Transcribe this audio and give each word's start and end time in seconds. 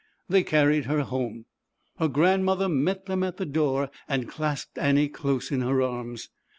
They 0.27 0.41
carried 0.41 0.85
her 0.85 1.01
home. 1.01 1.45
Her 1.99 2.07
grand 2.07 2.43
mother 2.43 2.67
met 2.67 3.05
them 3.05 3.21
at 3.21 3.37
the 3.37 3.45
door 3.45 3.91
and 4.09 4.27
clasped 4.27 4.79
Annie 4.79 5.09
close 5.09 5.51
in 5.51 5.61
her 5.61 5.79
arms. 5.83 6.29